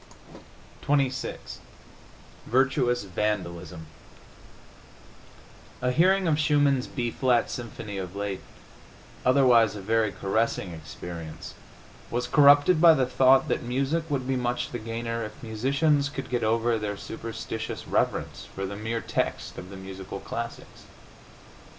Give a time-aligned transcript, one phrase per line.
[0.81, 1.37] XXVII
[2.47, 3.85] VIRTUOUS VANDALISM
[5.83, 8.41] A hearing of Schumann's B flat symphony of late,
[9.23, 11.53] otherwise a very caressing experience,
[12.09, 16.31] was corrupted by the thought that music would be much the gainer if musicians could
[16.31, 20.85] get over their superstitious reverence for the mere text of the musical classics.